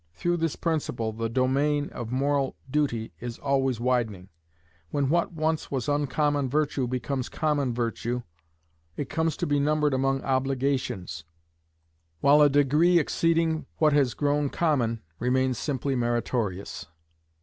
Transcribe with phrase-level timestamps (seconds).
[0.15, 4.29] Through this principle the domain of moral duty is always widening.
[4.89, 8.23] When what once was uncommon virtue becomes common virtue,
[8.97, 11.23] it comes to be numbered among obligations,
[12.19, 16.87] while a degree exceeding what has grown common, remains simply meritorious.